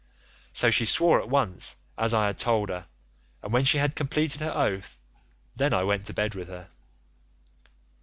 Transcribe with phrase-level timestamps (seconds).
[0.51, 2.87] "So she swore at once as I had told her,
[3.43, 4.97] and when she had completed her oath
[5.53, 6.69] then I went to bed with her.